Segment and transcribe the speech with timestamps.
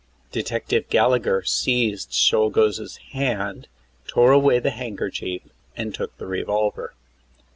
[0.31, 3.67] Detective Gallagher seized Czolgosz's hand,
[4.07, 5.43] tore away the handkerchief
[5.77, 6.95] and took the revolver.